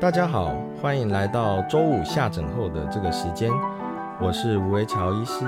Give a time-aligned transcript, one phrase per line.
[0.00, 3.50] 大家好，欢迎来到周五下诊后的这个时间，
[4.22, 5.44] 我是吴维乔医师。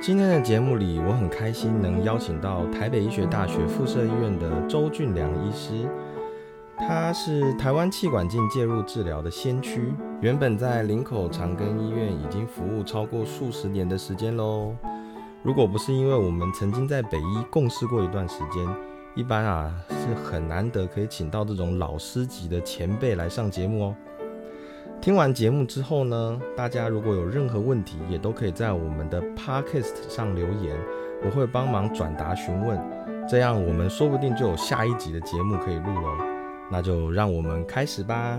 [0.00, 5.84] 今天的节目里，我很开心能邀请到台北医学大学附设医院的周俊良医师，
[6.78, 14.76] 他是台湾气管镜介入治疗的先驱，原本在林口长庚医院已经服务超过数十年的时间喽。
[15.42, 18.64] 如果不是因为我们曾经在北医共事过一段时间，
[19.14, 23.96] 一般啊是很难得可以请到这种老师级的前辈来上节目哦。
[25.00, 30.76] 听完节目之后呢，大家如果有任何问题，也都可以在我们的 podcast 上留言，
[31.24, 32.80] 我会帮忙转达询问，
[33.28, 36.24] 这样我们说不定就有下一集的节目可以录喽。
[36.70, 38.38] 那就让我们开始吧。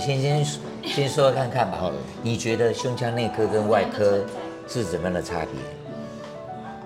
[0.00, 0.44] 先先
[0.82, 1.78] 先说说看看吧。
[1.78, 4.24] 好的你觉得胸腔内科跟外科
[4.66, 5.50] 是怎么样的差别？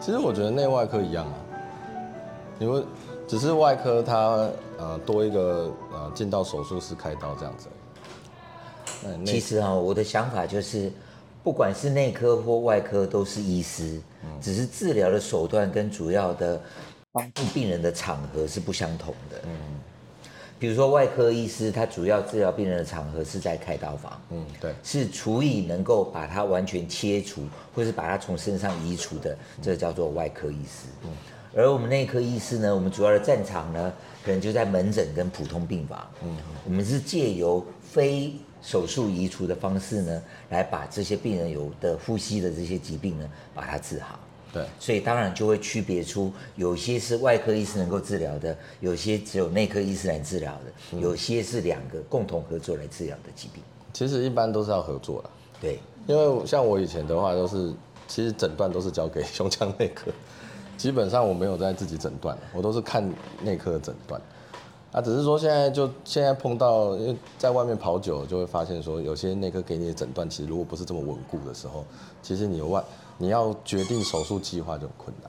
[0.01, 1.35] 其实我觉得内外科一样啊，
[2.59, 2.85] 因为
[3.27, 7.69] 只是外科它呃多一个呃进到手术室开刀这样子
[9.25, 10.91] 其实啊、我的想法就是，
[11.43, 14.01] 不管是内科或外科，都是医师，
[14.41, 16.61] 只是治疗的手段跟主要的
[17.13, 19.37] 帮助病人的场合是不相同的。
[19.45, 19.51] 嗯，
[20.65, 24.19] 比如说外科医师，他主要治疗病人的场合是在开刀房。
[24.31, 27.43] 嗯对是除以能够把它完全切除，
[27.75, 30.89] 或是把它从身上移除的，这叫做外科医师。
[31.55, 33.93] 而我们内科医师呢，我们主要的战场呢，
[34.25, 36.09] 可能就在门诊跟普通病房。
[36.23, 36.35] 嗯，
[36.65, 44.19] 我们是借由非手术移除的方式呢，来把这些病人有的呼吸的这些疾病呢，把它治好。
[44.55, 53.61] 对所以当然就会区别出，有些是外科医师能够治疗的，有些只有内科医师来治疗的，有些是两个共同合作来治疗的疾病。
[53.93, 55.31] 其实一般都是要合作的，
[55.61, 57.73] 对，因为像我以前的话都是，
[58.07, 60.11] 其实诊断都是交给胸腔内科，
[60.77, 63.13] 基本上我没有在自己诊断，我都是看
[63.43, 64.21] 内科的诊断。
[64.95, 71.85] 啊，只是说现在就现在碰到，因为在外面跑久了，就会发现说，有些内科给你的诊断，其实如果不是这么稳固的时候，
[72.23, 72.81] 其实你有外
[73.19, 75.29] 你要决定手术计划就很困难。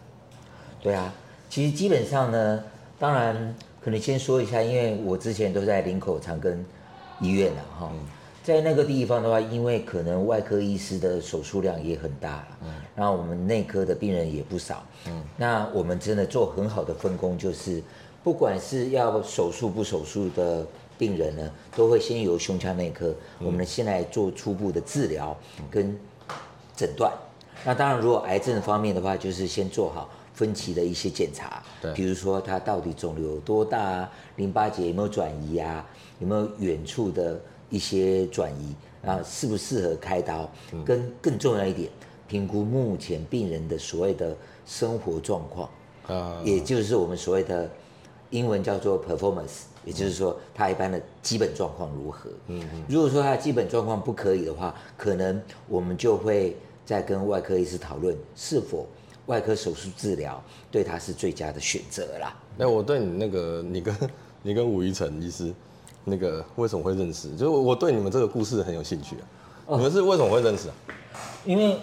[0.80, 1.12] 对啊，
[1.50, 2.64] 其实基本上呢，
[3.00, 6.56] 当然可能先说一下，因为我之前都在林口长庚
[7.20, 7.92] 医院了，哈、
[8.44, 17.82] 在那个地方的话，因为可能外科医师的手术量也很大，嗯，然后我们内科的病人也不少，嗯，那我们真的做很好的分工，就是
[18.26, 20.66] 不管是要手术不手术的
[20.98, 25.38] 病人呢，都会先由胸腔内科，我们先来做初步的治疗
[25.70, 25.96] 跟
[26.76, 27.14] 诊断。
[27.64, 31.94] 那当然，如果癌症方面的话，就是先做好分期的一些检查，对。
[31.94, 35.88] 比如说它到底肿瘤有多大啊，淋巴结有没有转移啊，
[36.18, 38.76] 有没有远处的一些转移
[39.06, 40.50] 啊，适不适合开刀，
[40.84, 41.88] 跟更重要一点，
[42.28, 45.70] 评估目前病人的所谓的生活状况，
[46.08, 47.70] 啊、也就是我们所谓的
[48.30, 52.30] 英文叫做 performance，也就是说他一般的基本状况如何。
[52.48, 56.56] 嗯如果说他的基本状况不可以的话，可能我们就会
[56.86, 58.88] 再跟外科医师讨论是否
[59.28, 62.36] 外科手术治疗对他是最佳的选择啦。
[62.58, 63.96] 那我对你那个，你跟
[64.44, 65.54] 你跟吴依晨医师，
[66.04, 67.32] 那个为什么会认识？
[67.32, 69.26] 就是我我对你们这个故事很有兴趣啊。
[69.68, 70.76] 哦你们是为什么会认识啊？
[71.44, 71.78] 因为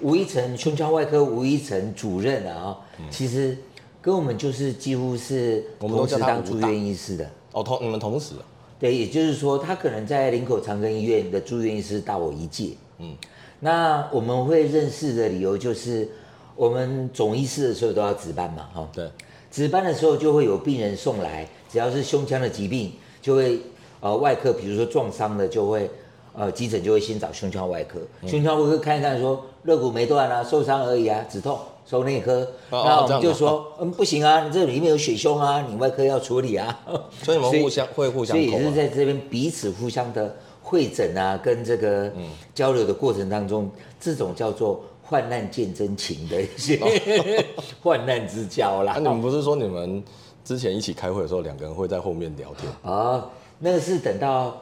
[0.00, 2.78] 吴一成胸腔外科吴一成主任啊、
[3.10, 3.56] 其实
[4.02, 7.30] 跟我们就是几乎是同时当住院医师的。
[7.52, 8.44] 哦，同你们同时啊、
[8.78, 12.70] 对，也就是说，他可能在林口长庚医院的住院医师大我一届。
[12.98, 13.16] 嗯，
[13.58, 16.08] 那我们会认识的理由就是，
[16.54, 18.88] 我们总医师的时候都要值班嘛，哈。
[18.92, 19.10] 对，
[19.50, 23.60] 值班的时候就会有病人送来，只要是胸腔的疾病，就会
[24.00, 25.90] 呃外科，比如说撞伤的，就会
[26.32, 31.58] 呃急诊就会先找胸腔外科，嗯胸腔外科看一看说肋骨没断啊，受伤而已啊，止痛。
[31.90, 36.78] 收内科，哦那我们就说，嗯，不行啊，你这里面有血胸啊，你外科要处理啊。
[37.24, 40.32] 所以你们互相会互相所以也是在这边彼此互相的
[40.62, 46.78] 会诊啊，跟这个嗯交流的过程当中，这种叫做患难见真情的一些
[47.82, 48.98] 患难之交啦啊，。
[49.00, 50.00] 你们不是说你们
[50.44, 53.28] 之前一起开会的时候，两个人会在后面聊天，哦，
[53.58, 54.56] 那个是等到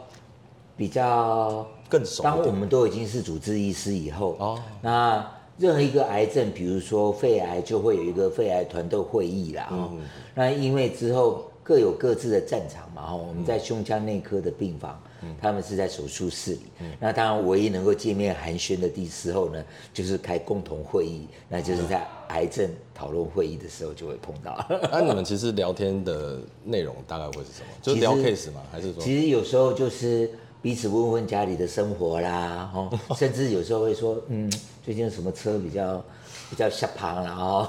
[0.79, 2.55] 比较，更熟一当我点？
[2.55, 5.23] 们都已经是主治医师以后，哦那
[5.59, 9.69] 任何一个癌症，比如说肺癌，就会有一个肺癌团队会议啦。
[9.71, 9.91] 哦，
[10.35, 16.63] 那因为之后各有各自的战场嘛，哈，我们在胸腔内科的病房，嗯他们是在手术室里。
[17.01, 24.65] 那当然，唯一能够见面寒暄的第时候呢，就是开共同会议，那就是在癌症讨论会议的时候就会碰到。
[24.93, 27.67] 那你们其实聊天的内容大概会是什么？
[27.83, 28.63] 就是聊 case 吗？
[28.71, 29.03] 还是说？
[29.03, 34.51] 其实有时候就是彼此问问家里的生活啦，哦， 甚至有时候会说，嗯，
[34.85, 36.03] 最近什么车比较
[36.51, 37.69] 比较下趴啦，哦，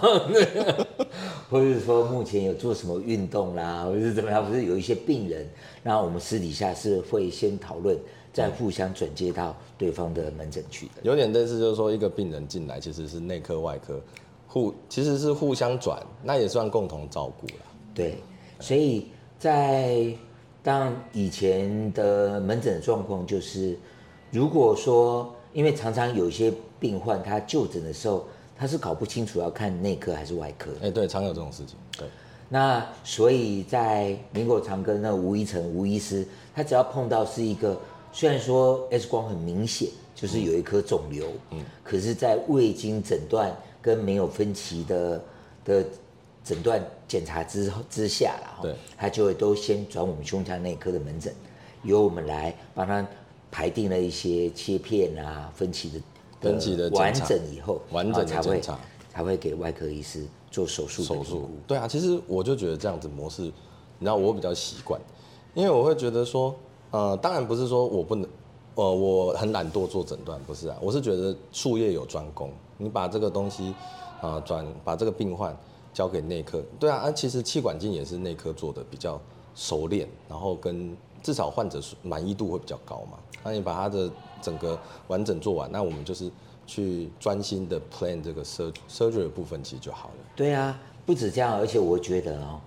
[1.49, 5.47] 或者是说目前有做什么运动啦，或者是怎么样，不是有一些病人，
[5.83, 7.95] 然后我们私底下是会先讨论，
[8.33, 10.93] 再互相转接到对方的门诊去的。
[11.03, 14.01] 有点类似，就是说一个病人进来其实是内科外科
[14.47, 17.63] 互其实是互相转，那也算共同照顾了。
[17.93, 18.17] 对，
[18.59, 20.11] 所以在
[20.69, 23.75] 当以前的门诊的状况就是，
[24.29, 31.75] 如果说因为常常有一些病患他就诊的时候，他是搞不清楚要看内科还是外科，哎、对，常有这种事情。
[31.97, 32.07] 对，
[32.47, 36.23] 那所以在林口长庚那吴一成吴医师，
[36.53, 37.75] 他只要碰到是一个
[38.13, 43.51] 虽然说 X 光很明显就是有一颗肿瘤，嗯，可是，在未经诊断
[43.81, 45.23] 跟没有分期的
[45.65, 45.83] 的
[46.43, 51.33] 诊断检查之后之下了，哈对，他就会都先转我们胸腔内科的门诊，
[51.83, 53.05] 由我们来帮他
[53.51, 56.01] 排定了一些切片啊、分期的
[56.41, 58.61] 分期的完整以后，完整的才会
[59.11, 61.49] 才会给外科医师做手术的手术。
[61.67, 63.51] 对啊，其实我就觉得这样子模式，你
[64.01, 64.99] 知道我比较习惯，
[65.53, 66.55] 因为我会觉得说，
[66.91, 68.29] 呃，当然不是说我不能，
[68.75, 73.73] 呃，我很懒惰做诊断，不是啊，我是觉得术业有专攻，你把这个东西，
[74.21, 75.55] 啊、转把这个病患
[75.93, 79.19] 交给内科，对啊，啊，其实气管镜也是内科做的比较
[79.55, 83.17] 熟练，然后跟至少患者满意度会比较高嘛。
[83.43, 84.09] 那你把他的
[84.41, 86.29] 整个完整做完，那我们就是
[86.67, 90.15] 去专心的 plan 这个 surg surgery 的部分，其实就好了。
[90.35, 92.59] 对啊，不止这样，而且我觉得哦，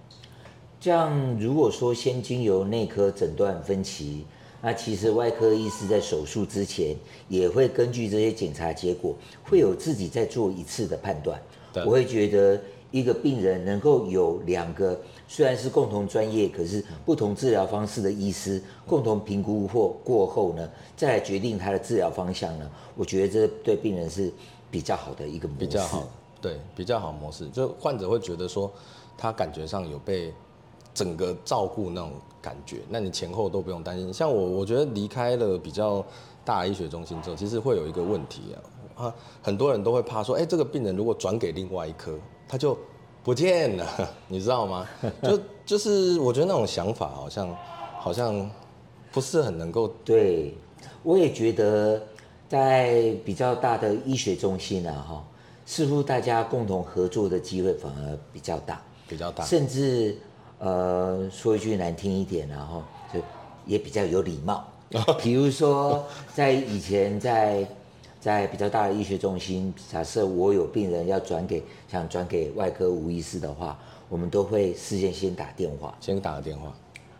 [0.80, 4.26] 这样如果说先经由内科诊断分歧，
[4.60, 6.96] 那其实外科医师在手术之前
[7.28, 9.14] 也会根据这些检查结果，
[9.44, 11.40] 会有自己再做一次的判断
[11.72, 11.84] 对。
[11.84, 12.60] 我会觉得
[12.92, 14.96] 一个病人能够有两个
[15.26, 24.32] 虽然是共同专业，可是不同治疗方式的医师共同评估或过后呢，再来决定他的治疗方向呢，我觉得这对病人是
[24.70, 25.60] 比较好的一个模式。
[25.60, 26.08] 比较好，
[26.40, 28.70] 对，比较好模式，就患者会觉得说，
[29.16, 30.32] 他感觉上有被
[30.92, 32.12] 整个照顾那种
[32.42, 34.12] 感觉，那你前后都不用担心。
[34.12, 36.04] 像我，我觉得离开了比较
[36.44, 38.42] 大医学中心之后，其实会有一个问题
[38.96, 42.18] 啊，啊，很多人都会怕说，哎、这个病人如果转给另外一科，
[42.52, 42.76] 他就
[43.24, 43.86] 不见了，
[44.28, 44.86] 你知道吗？
[45.22, 47.56] 就就是我觉得那种想法好像
[47.98, 48.50] 好像
[49.10, 50.54] 不是很能够对，
[51.02, 52.02] 我也觉得
[52.50, 55.24] 在比较大的医学中心啊，哈，
[55.64, 60.18] 似乎大家共同合作的机会反而比较大，比较大，甚至
[60.58, 62.82] 呃说一句难听一点，然后
[63.14, 63.18] 就
[63.64, 64.62] 也比较有礼貌。
[65.22, 66.04] 比如说，
[66.34, 67.66] 在以前在
[68.22, 71.60] 在比较大的医学中心，假设我有病人要转给
[71.90, 73.76] 想转给外科吴医师的话，
[74.08, 76.72] 我们都会事先先打电话，先打个电话，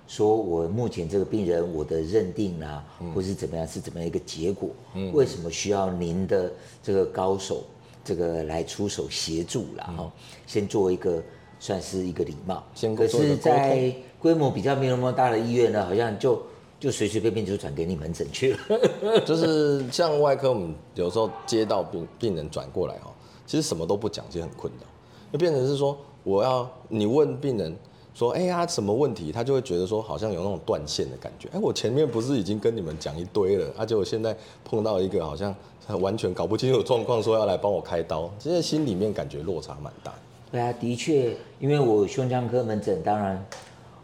[0.07, 4.71] 说我目前这个病人我的认定啊、或是怎么样是怎么样一个结果，
[5.13, 7.65] 为什么需要您的这个高手
[8.05, 9.93] 这个来出手协助啦？
[9.97, 10.13] 哈、
[10.47, 11.21] 先做一个
[11.59, 12.63] 算是一个礼貌。
[12.97, 13.43] 可是，先做一个沟通。
[13.43, 16.41] 在规模比较没有那么大的医院呢，好像就
[16.82, 18.58] 就随随便便就转给你门诊去了。
[19.25, 23.14] 就是像外科，我们有时候接到病病人转过来哦，
[23.46, 24.87] 其实什么都不讲，其实很困扰，
[25.32, 27.72] 就变成是说，我要你问病人
[28.15, 31.48] 说，哎呀什么问题，他就会觉得说好像有那种断线的感觉。
[31.53, 35.55] 哎，我前面不是已经跟你们讲一堆了，而且我现在碰到一个好像
[36.01, 40.12] 完全搞不清楚状况，说要来帮我开刀，其实心里面感觉落差蛮大。
[40.51, 43.46] 对啊，的确，因为我胸腔科门诊，当然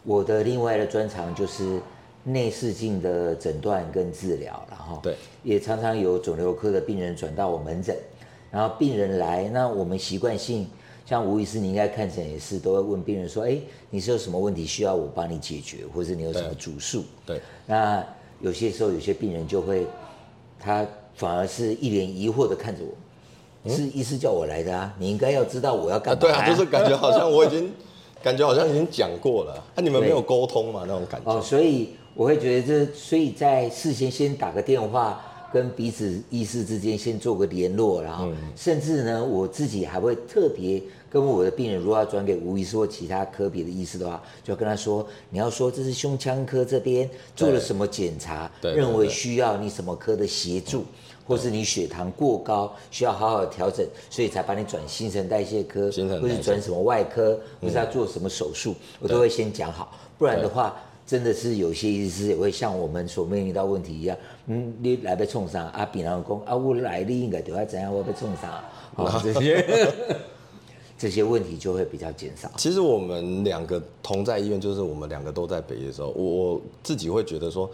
[0.04, 1.80] 我的另外的专长就是
[2.25, 7.96] 内视镜的诊断跟治疗，然后对，也常常有肿瘤科的病人转到我门诊，
[8.50, 10.68] 然后病人来，那我们习惯性，
[11.06, 13.58] 像吴医师，你应该看诊也是，都会问病人说，哎，
[13.88, 17.02] 你是有什么问题需要我帮你解决，或者你有什么主诉？
[17.25, 18.04] 对，那
[18.40, 19.87] 有些时候有些病人就会，
[20.60, 22.82] 他反而是一脸疑惑的看着
[23.62, 27.72] 我，是医师叫我来的啊，你应该要知道我要干啊，嘛、对啊，就是感觉好像我已经
[28.22, 31.32] 感觉好像已经讲过了，那、你们没有沟通嘛那种感觉。
[31.32, 50.84] 哦，所以我会觉得这，所以在事先先打个电话跟彼此医师之间先做个联络，然后甚至呢，我自己还会特别跟我的病人，如果要转给吴医师或其他科别的医师的话，就跟他说，你要说这是胸腔科这边做了什么检查，认为需要你什么科的协助，
[51.25, 55.88] 或是你血糖过高需要好好的调整，所以才把你转新陈代谢科，
[56.20, 60.75] 或是转什么外科，或是要做什么手术，我都会先讲好，不然的话。
[61.09, 69.95] 真的是有些医师也会像我们所面临到问题一样，嗯，你来被冲伤啊，比方讲啊，我来你应该都要怎样，我被冲伤啊，这些
[70.99, 72.50] 这些问题就会比较减少。
[72.59, 77.71] 其实我们两个同在医院，就是我们两个都在北医的时候，我自己会觉得说，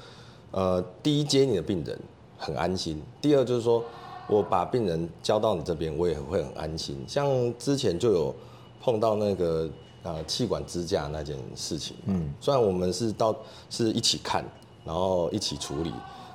[0.52, 1.98] 呃，第一接你的病人
[2.38, 3.84] 很安心，第二就是说
[4.28, 7.04] 我把病人交到你这边，我也会很安心。
[7.08, 8.32] 像之前就有
[8.80, 9.68] 碰到那个。
[10.04, 13.34] 啊，气管支架那件事情，嗯，虽然我们是到
[13.70, 14.44] 是一起看，
[14.84, 15.90] 然后一起处理，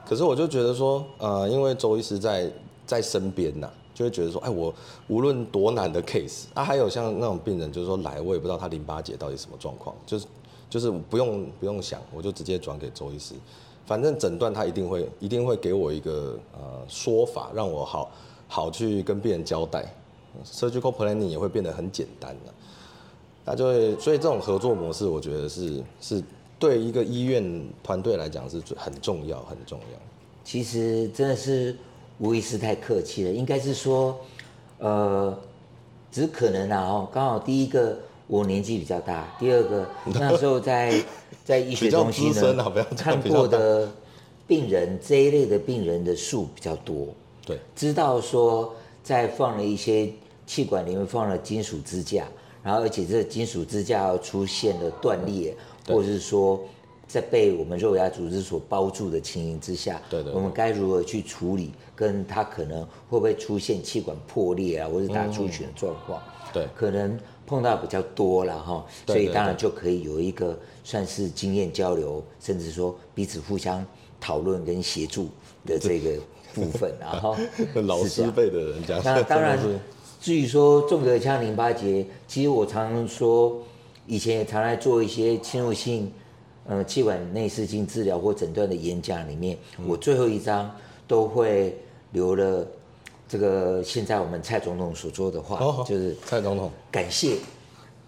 [0.05, 2.51] 可是我就觉得说，呃，因为周医师在
[2.87, 4.73] 在身边呐，就会觉得说，哎，我
[5.07, 10.25] 无论多难的 case，啊，还有像那种病人，就是说来，我也不知道他淋巴结到底什么状况，就是
[10.67, 13.35] 就是不用不用想，我就直接转给周医师，
[13.85, 18.09] 反正诊断他一定会一定会给我一个呃说法，让我好
[18.47, 19.85] 好去跟病人交代
[20.43, 22.53] ，surgical planning 也会变得很简单了。
[23.49, 26.23] 那就会，所以这种合作模式，我觉得是是
[26.59, 29.99] 对一个医院团队来讲是很重要，很重要。
[30.43, 31.75] 其实真的是
[32.19, 34.15] 吴医师太客气了，应该是说，
[34.77, 35.35] 呃，
[36.11, 41.03] 只可能啊，哦，刚好第一个我年纪比较大，第二个 那时候在
[41.43, 43.91] 在医学中心呢看过的
[44.45, 47.07] 病人这一类的病人的数比较多，
[47.47, 50.07] 对，知道说在放了一些
[50.45, 52.27] 气管里面放了金属支架。
[52.69, 55.55] 然后，而且这金属支架出现了断裂，
[55.87, 56.63] 或者是说
[57.07, 61.71] 在被我们肉芽组织所包住的情形之下，对对，我们该如何去处理？
[61.95, 66.21] 跟它可能会不会出现气管破裂啊，或者大出血的状况？
[66.53, 73.83] 对，可能碰到比较多了哈，所以当然就可以有一个算是经验交流，甚至说彼此互相
[74.21, 75.27] 讨论跟协助
[75.65, 76.19] 的这个
[76.53, 77.35] 部分，然后
[77.73, 79.57] 老师辈的人讲，那当然。
[80.19, 83.57] 至于说纵隔腔淋巴结，其实我常常说，
[84.05, 86.11] 以前也常来做一些侵入性，
[86.67, 89.57] 呃，气管内视镜治疗或诊断的演讲里面，
[89.87, 90.69] 我最后一章
[91.07, 91.77] 都会
[92.11, 92.67] 留了
[93.29, 97.37] 这个现在我们蔡总统所说的话，就是蔡总统感谢，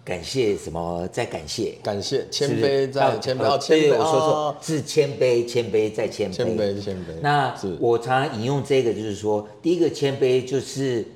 [0.04, 1.08] 感谢什么？
[1.10, 7.20] 再感谢，感谢谦卑再谦卑，谦卑，我说错，是谦卑，谦卑再谦卑，谦卑谦卑。
[7.22, 11.06] 那我常常引用这个，就是说，第一个谦卑就是。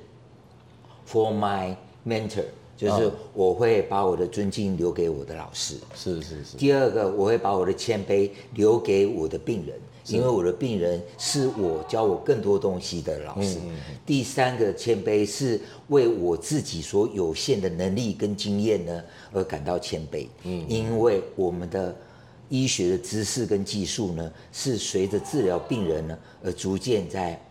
[1.09, 1.73] For my
[2.05, 2.43] mentor，
[2.75, 5.75] 就是我会把我的尊敬留给我的老师。
[5.95, 6.57] 是是是。
[6.57, 13.57] 第二个，我会把我的谦卑留给我的病人，因为我的病人是我教我更多东西的老师。
[14.05, 20.27] 第三个谦卑是为我自己所有限的能力跟经验呢而感到谦卑。
[20.43, 21.95] 嗯，因为我们的
[22.49, 27.41] 医学的知识跟技术呢，是随着治疗病人呢而逐渐在。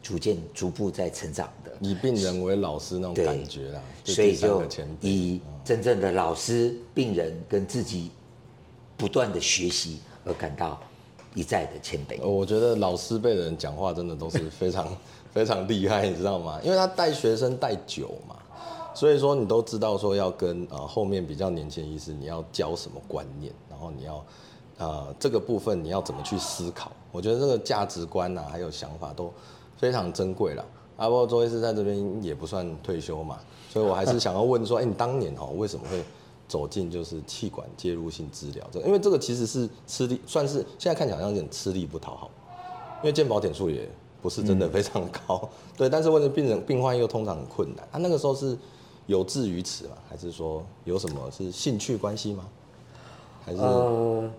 [0.00, 4.62] 逐渐、逐步在成长的，以病人为老师那种感觉啦，所以就
[5.00, 8.10] 以真正的老师、病人跟自己
[8.96, 10.80] 不断的学习而感到
[11.34, 12.24] 一再的谦卑。
[12.24, 14.86] 我觉得老师辈的人讲话真的都是 非常
[15.32, 16.60] 非常厉害，你知道吗？
[16.62, 18.36] 因为他带学生带久嘛，
[18.94, 24.24] 所以说你都知道说要跟啊后面比较年轻医师你要教什么观念，然后你要
[24.78, 26.92] 啊这个部分你要怎么去思考？
[27.10, 29.32] 我觉得这个价值观呐还有想法都。
[29.82, 30.64] 非常珍贵了，
[30.96, 36.00] 阿波周医师在这边也不算退休嘛，所以我还是想要问说，哎，你当年哦为什么会
[36.46, 38.64] 走进就是气管介入性治疗？
[38.70, 42.30] 这因为这个其实是吃力，算是现在看起来好像有点吃力不讨好，
[42.98, 43.90] 因为健保点数也
[44.22, 48.56] 不是真的非常高，对，但是问题病人病患又通常很困难，他那个时候是
[49.08, 52.44] 有志于此嘛，还是说有什么是兴趣关系吗？
[53.44, 54.30] 还是呃，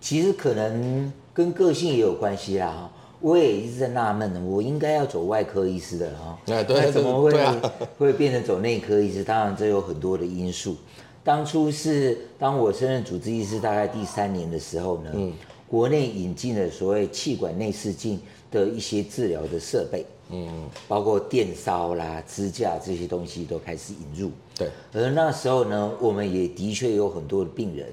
[0.00, 2.90] 其实可能跟个性也有关系啦。
[3.22, 7.32] 我也一直在纳闷呢，我应该要走外科医师的哈，那怎么会
[7.96, 9.22] 会变成走内科医师？
[9.22, 10.76] 当然这有很多的因素。
[11.22, 15.10] 当初是当我升任主治医师大概第三年的时候呢，
[15.68, 24.32] 国内引进了所谓气管内视镜的一些治疗的设备，嗯，包括电烧啦、支架这些东西都开始引入。
[24.58, 27.86] 对，而那时候呢，我们也的确有很多的病人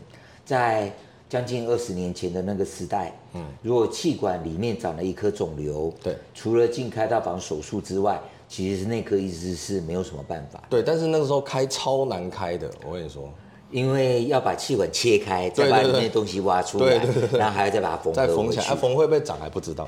[0.43, 0.91] 在。
[1.29, 10.63] 将近二十年前的那个时代，嗯，如果气管里面长了一颗肿瘤，对，除了进开刀房手术之外，其实内科医师是没有什么办法。
[10.67, 13.31] 对，但是那个时候开超难开的，我跟你说，
[13.69, 16.95] 因为要把气管切开，再把里面东西挖出来，
[17.31, 19.87] 然后还要再把它缝再缝起来，缝会不会长还不知道。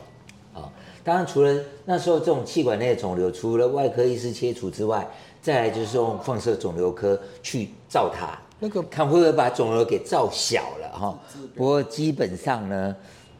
[0.53, 0.69] 啊，
[1.03, 5.09] 当然，除了那时候这种气管内的肿瘤，除了外科医师切除之外，
[5.41, 11.19] 再来就是用放射肿瘤科去照它，那个看会不会把肿瘤给造小了哈。
[11.55, 12.95] 不过基本上呢，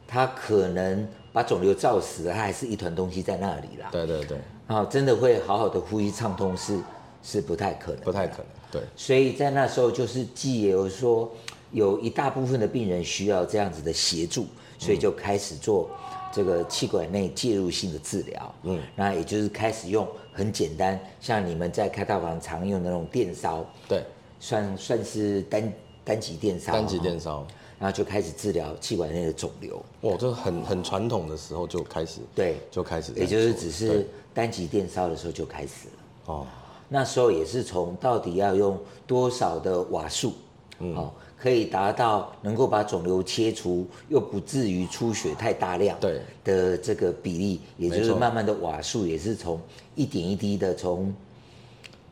[0.08, 3.90] 它可能把肿瘤造死了，它还是一团东西在那里啦。
[3.92, 6.80] 对对对，啊，真的会好好的呼吸畅通是
[7.22, 8.46] 是不太可能，不太可能。
[8.72, 11.32] 对，所以在那时候就是既有说
[11.72, 14.48] 有一大部分的病人需要这样子的协助，
[14.80, 15.88] 所以就开始做
[16.34, 18.56] 这个气管内介入性的治疗。
[18.64, 24.04] 嗯，那也就是开始用很简单，像你们在开刀房常用的那种电烧，对，
[24.42, 27.46] 算算是单单极电烧，单极电烧，
[27.80, 29.82] 然后就开始治疗气管内的肿瘤。
[30.02, 36.34] 哦，这很很传统的时候就开始，对，就开始，也就是只是单极电烧的时候就开始了。
[36.34, 36.48] 哦。
[36.90, 40.34] 那时候也是从到底要用多少的瓦数，
[40.80, 46.20] 哦，可以达到能够把肿瘤切除又不至于出血太大量，对。
[46.44, 49.62] 的这个比例，也就是慢慢的瓦数也是从
[49.96, 51.14] 一点一滴的从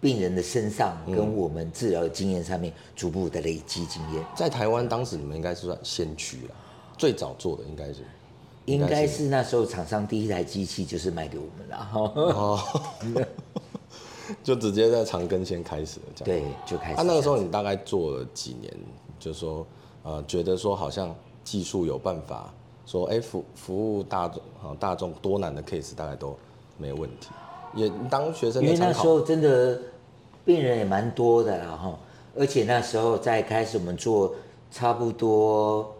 [0.02, 4.26] 病人的身上跟我们治疗的经验上面逐步的累积经验。
[4.36, 6.56] 在台湾当时你们应该是算先驱了，
[6.98, 8.06] 最早做的应该是，
[8.66, 11.78] 应该是那时候厂商第一台机器就是卖给我们了，
[12.34, 12.82] 哈。
[14.44, 17.00] 就直接在长庚先开始了，这样对，就开始。
[17.00, 18.72] 啊那个时候你大概做了几年？
[19.20, 19.66] 就说
[20.04, 21.14] 呃，觉得说好像
[21.44, 22.54] 技术有办法，
[22.86, 26.38] 说哎服服务大众啊大众多难的 case 大概都
[26.78, 27.30] 没问题。
[27.74, 29.80] 也当学生，因为那时候真的
[30.46, 32.00] 病人也蛮多的啦哈，
[32.38, 34.34] 而且那时候在开始我们做
[34.72, 35.96] 差不多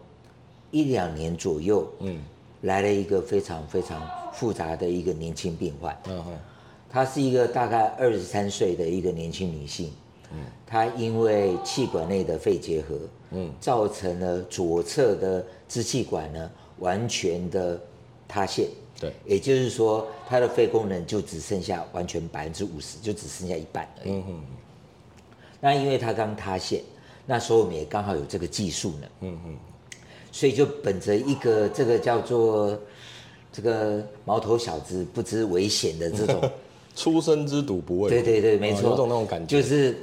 [0.70, 2.22] 一两年左右，嗯，
[2.62, 4.00] 来了一个非常非常
[4.32, 6.32] 复杂的一个年轻病患，嗯哼。
[6.92, 9.92] 她是一个大概二十三岁的一个年轻女性，
[10.32, 12.96] 嗯，她因为气管内的肺结核，
[13.30, 16.50] 嗯，造成了左侧的支气管呢
[16.80, 17.80] 完全的
[18.26, 18.66] 塌陷，
[19.00, 24.12] 对，也就是说他的肺功能就只剩下完全百分之五十，就只剩下一半而已。
[24.12, 24.40] 嗯哼，
[25.58, 26.82] 那因为它刚塌陷，
[27.26, 29.56] 那时候我们也刚好有这个技术呢，嗯哼，
[30.30, 32.78] 所以就本着一个这个叫做
[33.50, 36.38] 这个毛头小子不知危险的这种。
[36.96, 39.96] 出生之犊不畏虎，对对对，没错，有种那种感觉，就是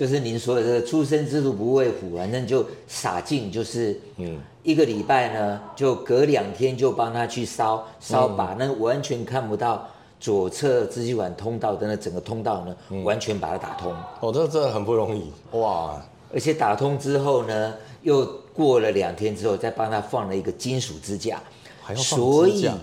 [0.00, 9.86] 就是您说的这个出生之犊不畏虎，反正就洒进，就是嗯，一个礼拜呢，就隔两天就帮他去烧烧，把那完全看不到
[10.18, 13.94] 左侧支气管通道的那整个通道呢，完全把它打通。
[14.20, 16.02] 哦，这真的很不容易哇！
[16.32, 21.42] 而且打通之后呢，又过了两天之后，再帮他放了一个金属支架，
[21.82, 22.74] 还要放支架。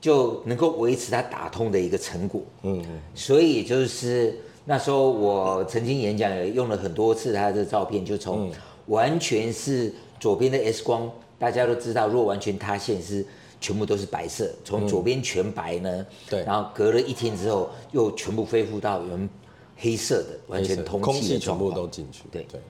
[0.00, 2.42] 就能够维持他打通的一个成果。
[2.62, 3.00] 嗯嗯。
[3.14, 8.52] 所以就是那时候我曾经演讲也用了很多次他的照片，就从
[8.88, 13.24] 完全是左边的 X 光，大家都知道，如果完全塌陷是
[13.58, 19.30] 全部都是白色，从左边全白呢，对，然后隔了一天之后又全部恢复到原
[19.78, 22.24] 黑色的，完全通气的全部都进去。
[22.30, 22.60] 对对。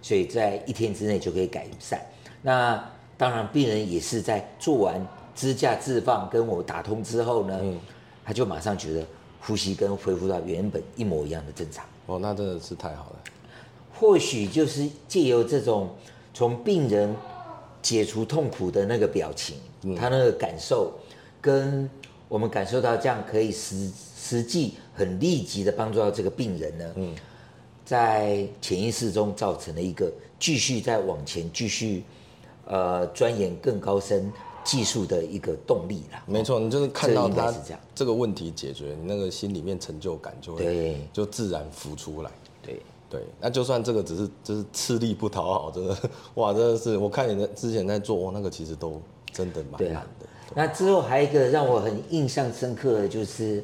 [0.00, 2.00] 所以在一天之内就可以改善。
[2.40, 2.82] 那
[3.18, 5.06] 当然，病人也是在做完。
[5.34, 7.58] 支架置放跟我打通之后呢，
[8.22, 9.02] 他就马上觉得
[9.44, 11.84] 呼吸跟恢复到原本一模一样的正常。
[12.06, 13.16] 哦，那真的是太好了。
[13.94, 15.90] 或许就是借由这种
[16.32, 17.14] 从病人
[17.80, 19.56] 解除痛苦的那个表情，
[19.96, 20.92] 他那个感受，
[21.40, 21.88] 跟
[22.28, 26.94] 我们感受到这样可以实实际很立即的帮助到这个病人呢，
[27.84, 32.04] 在潜意识中造成了一个继续在往前继续
[32.66, 34.32] 呃钻研更高深。
[34.64, 37.52] 技术的一个动力啦，没错，你就是看到他
[37.94, 42.30] 这个问题解决，你那个心里面成就感就会就自然浮出来。
[42.62, 45.96] 对对，那就算这个只是就是吃力不讨好，真的
[46.34, 49.00] 哇，真的是我看你的之前在做，那个其实都
[49.32, 50.26] 真的蛮难的。
[50.54, 53.62] 那之后还有一个让我很印象深刻的，就是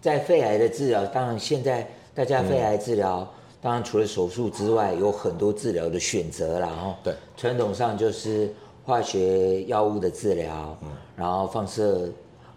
[0.00, 3.28] 在肺癌的治疗，当然现在大家肺癌治疗，
[3.60, 6.96] 当然除了手术之外，有很多治疗的选择啦哈。
[7.02, 8.54] 对，传统上就是。
[8.90, 10.76] 化学药物的治疗，
[11.14, 12.08] 然后放射，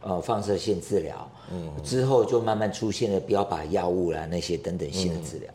[0.02, 5.48] 呃，放射线治疗，嗯，之后就慢慢出现了标靶药物啦，那些等等新的治疗。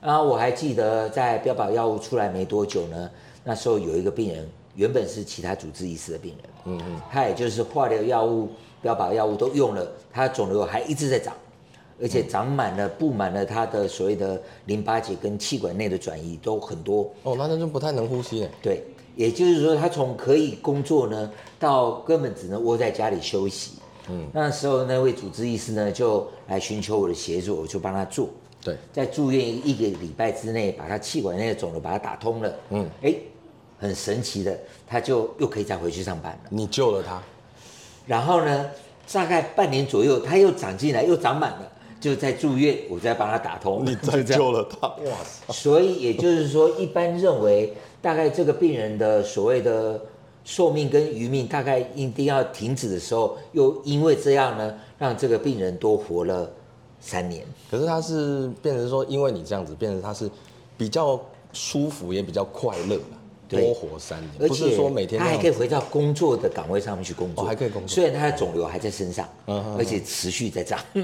[0.00, 3.10] 然后我还记得在标靶药物出来没多久呢，
[3.44, 8.48] 那时候有一个病人，原本是其他主治医师的病人，嗯嗯，他也就是化疗药物、
[8.80, 11.34] 标靶药物都用了，他肿瘤还一直在长，
[12.00, 17.12] 而且长满了、布满了他的所谓的淋巴结跟气管内的转移都很多。
[17.24, 18.82] 哦，那那就不太能呼吸对。
[19.16, 23.72] 也就是说，他从可以工作呢，到根本只能窝在家里休息。
[24.08, 28.28] 嗯，那时候那位主治医师呢，就来寻求我的协助，我就帮他做。
[28.62, 32.54] 对，在住院一个礼拜之内，把他气管内的肿瘤把它打通了。
[32.70, 33.14] 嗯，哎，
[33.78, 36.50] 很神奇的，他就又可以再回去上班了。
[36.50, 37.22] 你救了他，
[38.06, 38.66] 然后呢，
[39.12, 43.84] 大概半年左右，他又长进来，又长满了，就在住院，我再帮他打通。
[43.84, 45.52] 你再救了他，哇塞！
[45.52, 50.00] 所以也就是说，一般认为，大概这个病人的所谓的
[50.44, 56.50] 寿命跟余命，大概一定要停止的时候，又因为这样呢，让这个病人多活了
[57.00, 57.44] 三年。
[57.70, 60.30] 可是他是变成说，因为你这样子，变成他是
[60.76, 61.20] 比较
[61.52, 63.15] 舒服，也比较快乐了。
[63.48, 67.88] 多活三年，不是说每天他还可以回到工作的岗位上面去工作，还可以工作。
[67.88, 69.28] 虽然他的肿瘤还在身上，
[69.78, 70.78] 而且持续在长。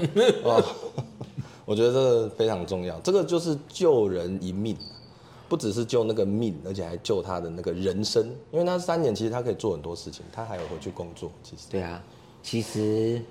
[1.65, 4.77] 我觉得这个非常重要，这个就是救人一命，
[5.47, 8.25] 不只是救那个命，而且还救他的那个人生。
[8.51, 11.31] 因为他三年其实他可以做很多事情，他还有回去工作。
[11.41, 12.03] 其实对啊，
[12.41, 13.21] 其实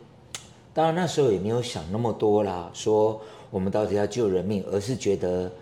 [0.72, 3.20] 当然那时候也没有想那么多啦，说
[3.50, 5.52] 我们到底要救人命，而是觉得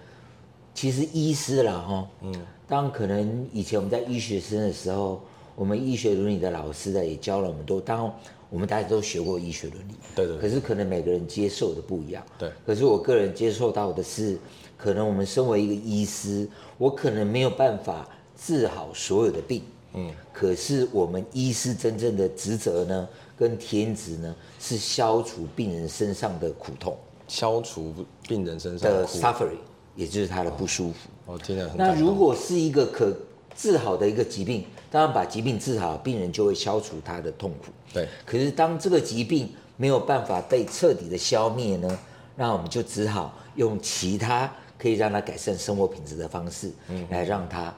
[0.73, 2.33] 其实医师啦，哈，嗯。
[2.71, 5.21] 当可能以前我们在医学生的时候，
[5.57, 7.81] 我们医学伦理的老师呢也教了我们多。
[7.81, 8.15] 当
[8.49, 10.39] 我们大家都学过医学伦理，对对。
[10.39, 12.49] 可是可能每个人接受的不一样，对。
[12.65, 14.39] 可是我个人接受到的是，
[14.79, 19.63] 可能我们身为一个医师，我可能没有办法治好所有的病，
[19.95, 20.09] 嗯。
[20.33, 27.93] 可是我们医师真正的职责呢，跟天职呢，是消除病人身上的苦痛，消除
[28.29, 29.59] 病人身上的 suffering。
[29.97, 31.09] 也就是他的不舒服。
[31.27, 31.77] 哦，听得很。
[31.77, 33.15] 那如果是一个可
[33.55, 37.67] 治好的一个疾病，当然把疾病治好，病人就会消除他的痛苦。
[37.93, 38.09] 对。
[38.25, 41.99] 可是当这个疾病没有办法被彻底的消灭呢，
[42.37, 47.75] 那我们就只好用其他可以让他改善生活品质的方式，嗯，来让他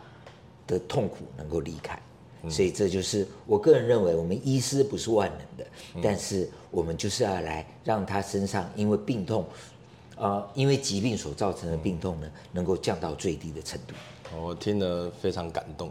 [0.67, 2.01] 的痛苦能够离开。
[2.49, 5.71] 所以这就是我个人认为，我们医师不是万能的，
[6.03, 9.45] 但是我们就是要来让他身上因为病痛。
[10.23, 13.95] 啊，因为疾病所造成的病痛呢，能够降到最低的程度。
[14.41, 15.91] 我听得非常感动。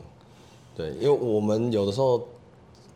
[0.73, 2.25] 对，因为我们有的时候，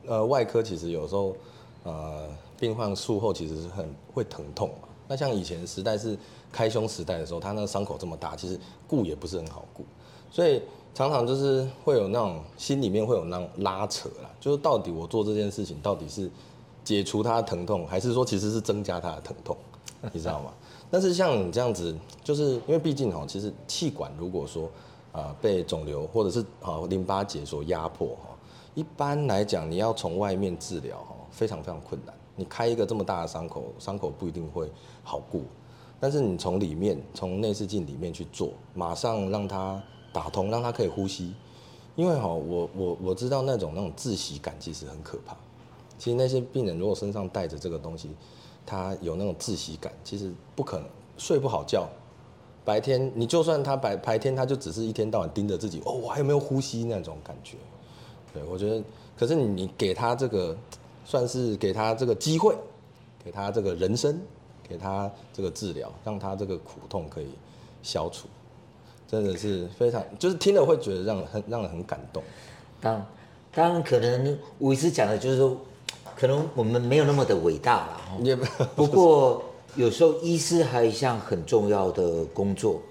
[0.07, 1.35] 呃，外科其实有时候，
[1.83, 2.25] 呃，
[2.57, 4.87] 病患术后其实是很会疼痛嘛。
[5.09, 6.17] 那像以前时代是
[6.53, 9.83] 开胸时代的时候，他那个伤口这么大，其实顾也不是很好顾，
[10.31, 10.61] 所以
[10.93, 16.31] 常常就是会有那种心里面会有那种拉扯啦，就是到底我做这件事情到底是
[16.85, 19.57] 解除他的疼痛，还是说其实是增加他的疼痛，
[20.13, 20.53] 你知道吗？
[20.91, 21.93] 但是像你这样子，
[22.23, 24.69] 就是因为毕竟哈，其实气管如果说
[25.11, 28.29] 啊被肿瘤或者是啊淋巴结所压迫哈，
[28.75, 32.13] 一般来讲你要从外面治疗哈，非常非常困难。
[32.35, 34.71] 你开一个这么大的伤口，伤口不一定会
[35.03, 35.41] 好过。
[35.99, 39.81] 但是你从里面，从内视镜里面去做，马上让它
[40.13, 41.33] 打通，让它可以呼吸。
[41.95, 45.35] 因为哈，我我我知道那种那种窒息感其实很可怕。
[45.97, 48.11] 其实那些病人如果身上带着这个东西。
[48.65, 51.87] 他有那种窒息感，其实不可能睡不好觉。
[52.63, 57.57] 白天你就算他白白天，他就只是一天到晚盯着自己，哦，我还有没有呼吸那种感觉。
[58.33, 58.83] 对我觉得，
[59.15, 60.57] 可是你给他这个，
[61.05, 62.55] 算是给他这个机会，
[63.23, 64.19] 给他这个人生，
[64.67, 67.27] 给他这个治疗，让他这个苦痛可以
[67.83, 68.27] 消除，
[69.07, 72.23] 真的是非常，就是听了会觉得让很让人很感动。
[72.81, 73.05] 当
[73.53, 75.55] 当然，可能吴医师讲的就是说。
[76.15, 78.37] 可能我们没有那么的伟大了，
[78.75, 79.43] 不过
[79.75, 82.81] 有时候医师还有一项很重要的工作，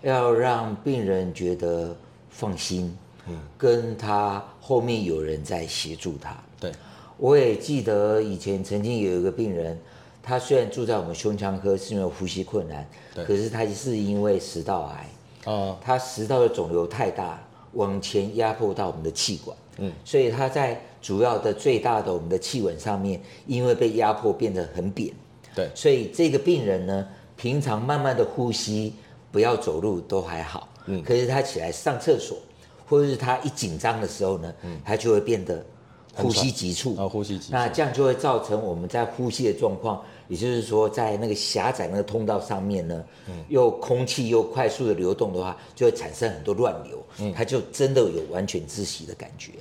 [0.00, 1.94] 要让病人觉得
[2.30, 2.96] 放心，
[3.28, 6.34] 嗯，跟他后面有人在协助他。
[6.58, 6.72] 对，
[7.18, 9.78] 我也记得以前曾经有一个病人，
[10.22, 17.38] 他虽然住在我们胸腔科，是因为呼吸困难，可是他是因为食道癌，啊，他食道的肿瘤太大，
[17.74, 20.80] 往前压迫到我们的气管，嗯，所以他在。
[21.02, 25.12] 主要的最大的我们的气管上面，因为被压迫变得很扁，
[25.52, 28.94] 对，所以这个病人呢，平常慢慢的呼吸，
[29.32, 32.38] 不要走路都还好，嗯，可是他起来上厕所，
[32.86, 35.66] 或者是他一紧张的时候呢，嗯，他就会变得
[36.14, 40.00] 呼吸急促，啊，呼吸急促，那这样就会造成我们在呼吸的状况。
[40.28, 43.04] 也就是说，在那个狭窄那个通道上面呢，
[43.48, 47.02] 又空气又快速的流动的话，就会产生很多乱流，
[47.34, 49.52] 它就真的有完全窒息的感觉。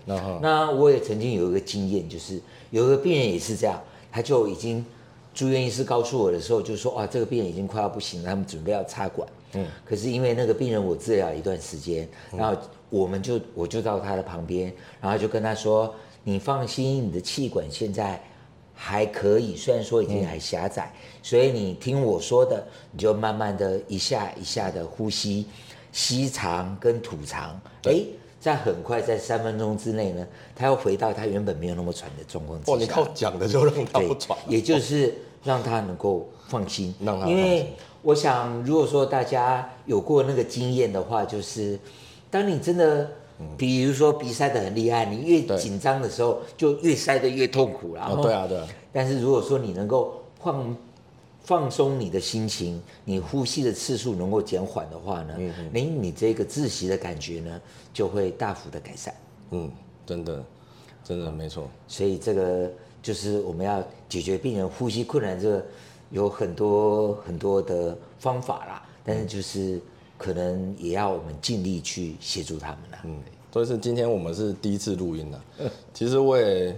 [0.41, 4.85] 那我也曾经有一个经验，就是有一个病人也是这样，他就已经
[5.33, 9.27] 住院医师告诉我的时候，就说啊，这个病人已经快要不行了，他们准备要插管。
[9.53, 12.57] 嗯，可是因为那个病人我治疗一段时间，然后
[12.89, 15.93] 我们就我就到他的旁边，然后就跟他说
[16.23, 18.21] ：“你放心，你的气管现在。”
[18.83, 20.91] 还可以，虽然说已经很狭窄，
[21.21, 25.45] 所以你听我说的，你就慢慢的一下一下的呼吸，
[25.91, 28.01] 吸长跟吐长，哎，
[28.39, 32.73] 在很快在三分钟之内呢，他要回到他原本没有那么喘的状况之下。
[32.73, 35.13] 哦，你靠讲的就让他不喘，也就是
[35.43, 41.79] 让他能够放心，让他因为我想，如果说大家有过那个经验的话，就是
[42.31, 43.11] 当你真的。
[43.57, 47.95] 比如说，鼻塞的很厉害，你越紧张的时候，就越塞的越痛苦。
[47.95, 48.67] 然后，对啊，对啊。
[48.91, 50.75] 但是如果说你能够放
[51.43, 55.35] 放松你的心情，你呼吸的次数能够减缓的话呢，
[55.71, 57.61] 你你这个窒息的感觉呢
[57.93, 59.13] 就会大幅的改善。
[59.51, 59.69] 嗯，
[60.05, 60.43] 真的，
[61.03, 61.69] 真的没错。
[61.87, 65.65] 所以这个就是我们要解决病人呼吸困难，这个
[66.11, 68.83] 有很多很多的方法啦。
[69.03, 69.81] 但是就是
[70.21, 72.97] 可能也要我们尽力去协助他们了。
[73.05, 73.19] 嗯，
[73.51, 75.43] 所以是今天我们是第一次录音了。
[75.93, 76.77] 其实我也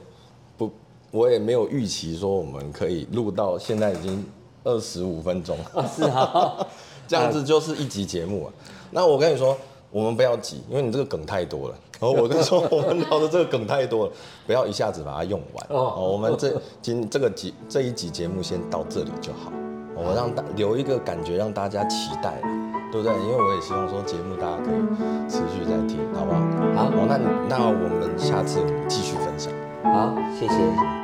[0.57, 0.71] 不，
[1.11, 4.25] 我也没有预期说我们可以录到现在已经
[4.63, 5.57] 二十五分钟。
[5.93, 6.65] 是啊，
[7.07, 8.53] 这样子就是一集节目啊。
[8.89, 9.57] 那我跟你说。
[9.91, 11.75] 我们不要急，因为你这个梗太多了。
[11.99, 14.11] 然后我跟你说，我们聊的这个梗太多了，
[14.47, 15.67] 不要一下子把它用完。
[15.69, 19.53] 哦，我们这今这个集这一集节目先到这里就好。
[19.95, 22.41] 我让大留一个感觉让大家期待，
[22.93, 23.11] 对不对？
[23.23, 24.77] 因为我也希望说节目大家可以
[25.27, 26.39] 持续在听，好不好？
[26.75, 27.17] 好，那
[27.49, 29.51] 那我们下次继续分享。
[29.83, 31.02] 好，谢谢。